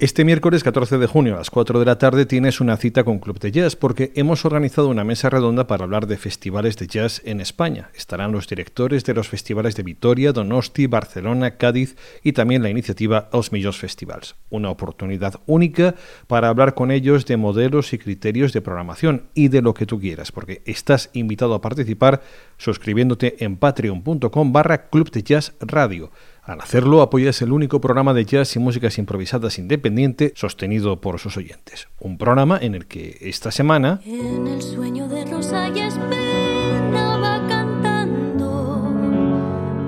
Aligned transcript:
Este 0.00 0.24
miércoles 0.24 0.64
14 0.64 0.96
de 0.96 1.06
junio 1.06 1.34
a 1.34 1.36
las 1.36 1.50
4 1.50 1.78
de 1.78 1.84
la 1.84 1.98
tarde 1.98 2.24
tienes 2.24 2.62
una 2.62 2.78
cita 2.78 3.04
con 3.04 3.18
Club 3.18 3.38
de 3.38 3.52
Jazz 3.52 3.76
porque 3.76 4.12
hemos 4.14 4.46
organizado 4.46 4.88
una 4.88 5.04
mesa 5.04 5.28
redonda 5.28 5.66
para 5.66 5.84
hablar 5.84 6.06
de 6.06 6.16
festivales 6.16 6.78
de 6.78 6.86
jazz 6.86 7.20
en 7.26 7.42
España. 7.42 7.90
Estarán 7.94 8.32
los 8.32 8.48
directores 8.48 9.04
de 9.04 9.12
los 9.12 9.28
festivales 9.28 9.76
de 9.76 9.82
Vitoria, 9.82 10.32
Donosti, 10.32 10.86
Barcelona, 10.86 11.58
Cádiz 11.58 11.96
y 12.22 12.32
también 12.32 12.62
la 12.62 12.70
iniciativa 12.70 13.28
Os 13.32 13.52
Millors 13.52 13.76
Festivals. 13.76 14.36
Una 14.48 14.70
oportunidad 14.70 15.34
única 15.44 15.94
para 16.28 16.48
hablar 16.48 16.72
con 16.72 16.90
ellos 16.90 17.26
de 17.26 17.36
modelos 17.36 17.92
y 17.92 17.98
criterios 17.98 18.54
de 18.54 18.62
programación 18.62 19.24
y 19.34 19.48
de 19.48 19.60
lo 19.60 19.74
que 19.74 19.84
tú 19.84 20.00
quieras, 20.00 20.32
porque 20.32 20.62
estás 20.64 21.10
invitado 21.12 21.52
a 21.52 21.60
participar 21.60 22.22
suscribiéndote 22.56 23.44
en 23.44 23.58
patreon.com 23.58 24.50
barra 24.50 24.88
Club 24.88 25.10
de 25.10 25.22
Jazz 25.22 25.52
Radio. 25.60 26.10
Al 26.50 26.60
hacerlo, 26.60 27.00
apoyas 27.00 27.40
el 27.42 27.52
único 27.52 27.80
programa 27.80 28.12
de 28.12 28.24
jazz 28.24 28.56
y 28.56 28.58
músicas 28.58 28.98
improvisadas 28.98 29.60
independiente 29.60 30.32
sostenido 30.34 31.00
por 31.00 31.20
sus 31.20 31.36
oyentes. 31.36 31.86
Un 32.00 32.18
programa 32.18 32.58
en 32.60 32.74
el 32.74 32.86
que 32.86 33.18
esta 33.20 33.52
semana... 33.52 34.00
En 34.04 34.48
el 34.48 34.60
sueño 34.60 35.06
de 35.06 35.26
Rosa 35.26 35.68
y 35.68 35.74
va 35.74 37.40
cantando, 37.48 38.92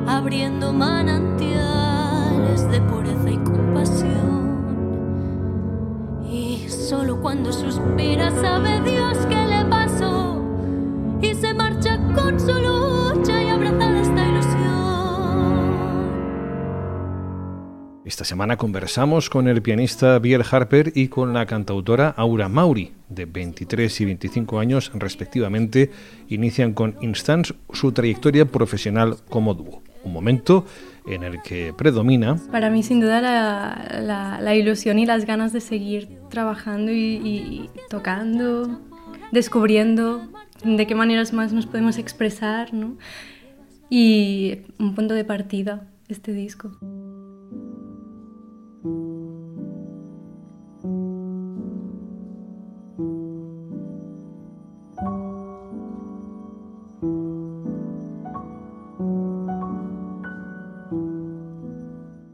abriendo 0.07 0.73
manantiales 0.73 2.71
de 2.71 2.81
pureza 2.83 3.29
y 3.29 3.39
compasión. 3.39 4.53
Y 6.31 6.69
solo 6.69 7.21
cuando 7.21 7.53
suspira 7.53 8.31
sabe 8.41 8.81
Dios 8.89 9.02
Esta 18.05 18.25
semana 18.25 18.57
conversamos 18.57 19.31
con 19.31 19.47
el 19.47 19.63
pianista 19.63 20.19
Biel 20.19 20.43
Harper 20.51 20.91
y 20.97 21.07
con 21.07 21.33
la 21.33 21.47
cantautora 21.47 22.09
Aura 22.09 22.49
Mauri, 22.49 22.91
de 23.09 23.27
23 23.27 24.01
y 24.01 24.05
25 24.07 24.59
años 24.59 24.91
respectivamente, 24.93 25.93
inician 26.29 26.75
con 26.75 26.97
Instance 27.01 27.55
su 27.73 27.93
trayectoria 27.93 28.45
profesional 28.45 29.19
como 29.29 29.55
dúo. 29.55 29.85
Un 30.03 30.13
momento 30.13 30.67
en 31.07 31.23
el 31.23 31.43
que 31.43 31.73
predomina... 31.79 32.41
Para 32.51 32.71
mí 32.71 32.83
sin 32.83 32.99
duda 32.99 33.21
la, 33.21 34.55
ilusión 34.57 34.99
y 34.99 35.07
las 35.07 35.25
ganas 35.25 35.53
de 35.53 35.61
seguir 35.61 36.09
trabajando 36.29 36.91
y, 36.91 37.71
tocando, 37.89 38.81
descubriendo 39.31 40.27
de 40.65 40.89
qué 40.89 40.97
maneras 40.97 41.33
más 41.33 41.53
nos 41.53 41.67
podemos 41.67 41.99
expresar, 41.99 42.75
¿no? 42.75 42.97
Y 43.89 44.63
un 44.81 44.97
punto 44.97 45.15
de 45.15 45.25
partida, 45.25 45.87
este 46.09 46.33
disco. 46.33 46.73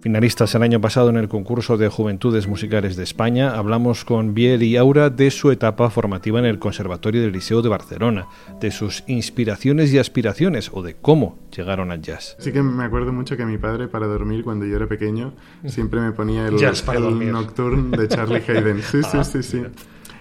Finalistas 0.01 0.55
el 0.55 0.63
año 0.63 0.81
pasado 0.81 1.11
en 1.11 1.17
el 1.17 1.29
concurso 1.29 1.77
de 1.77 1.89
Juventudes 1.89 2.47
Musicales 2.47 2.95
de 2.95 3.03
España, 3.03 3.57
hablamos 3.57 4.05
con 4.05 4.33
Biel 4.33 4.63
y 4.63 4.77
Aura 4.77 5.11
de 5.11 5.33
su 5.33 5.51
etapa 5.51 5.91
formativa 5.91 6.39
en 6.39 6.45
el 6.45 6.61
Conservatorio 6.61 7.21
del 7.21 7.33
Liceo 7.33 7.63
de 7.63 7.69
Barcelona, 7.69 8.29
de 8.61 8.71
sus 8.71 9.03
inspiraciones 9.09 9.93
y 9.93 9.99
aspiraciones 9.99 10.71
o 10.73 10.83
de 10.83 10.95
cómo 10.95 11.37
llegaron 11.55 11.91
al 11.91 12.01
jazz. 12.01 12.37
Sí 12.39 12.53
que 12.53 12.63
me 12.63 12.85
acuerdo 12.85 13.13
mucho 13.13 13.37
que 13.37 13.45
mi 13.45 13.59
padre 13.59 13.89
para 13.89 14.07
dormir 14.07 14.45
cuando 14.45 14.67
yo 14.67 14.77
era 14.77 14.87
pequeño 14.87 15.33
siempre 15.67 16.01
me 16.01 16.13
ponía 16.13 16.47
el, 16.47 16.55
el 16.63 17.33
Nocturne 17.33 17.97
de 17.97 18.07
Charlie 18.07 18.43
Hayden. 18.49 18.81
Sí, 18.83 19.03
sí, 19.03 19.25
sí, 19.25 19.43
sí 19.43 19.63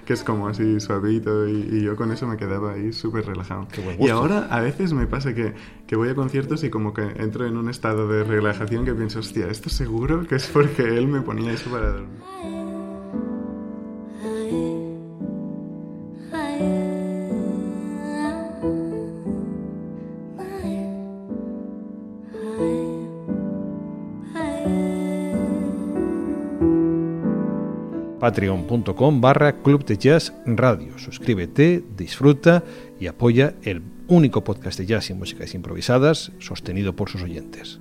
que 0.07 0.13
es 0.13 0.23
como 0.23 0.47
así 0.47 0.79
suavito 0.79 1.49
y, 1.49 1.83
yo 1.83 1.97
con 1.97 2.13
eso 2.13 2.25
me 2.27 2.37
quedaba 2.37 2.73
ahí 2.73 2.93
súper 2.93 3.25
relajado. 3.25 3.67
Y 3.99 4.07
ahora 4.07 4.47
a 4.49 4.61
veces 4.61 4.93
me 4.93 5.05
pasa 5.05 5.33
que, 5.35 5.53
que, 5.85 5.97
voy 5.97 6.07
a 6.07 6.15
conciertos 6.15 6.63
y 6.63 6.69
como 6.69 6.93
que 6.93 7.01
entro 7.17 7.45
en 7.45 7.57
un 7.57 7.69
estado 7.69 8.07
de 8.07 8.23
relajación 8.23 8.85
que 8.85 8.93
pienso, 8.93 9.19
hostia, 9.19 9.47
esto 9.47 9.69
seguro 9.69 10.25
que 10.25 10.35
es 10.35 10.47
porque 10.47 10.83
él 10.83 11.09
me 11.09 11.19
ponía 11.19 11.51
eso 11.51 11.69
para 11.69 11.89
dormir. 11.89 12.21
patreon.com 28.27 29.21
barra 29.21 29.53
Club 29.53 29.85
de 29.85 29.97
Jazz 29.97 30.33
Radio. 30.45 30.99
Suscríbete, 30.99 31.81
disfruta 31.95 32.61
y 32.99 33.07
apoya 33.07 33.53
el 33.63 33.81
único 34.09 34.43
podcast 34.43 34.77
de 34.77 34.85
jazz 34.85 35.09
y 35.09 35.13
músicas 35.13 35.53
improvisadas 35.55 36.33
sostenido 36.39 36.93
por 36.93 37.09
sus 37.09 37.23
oyentes. 37.23 37.79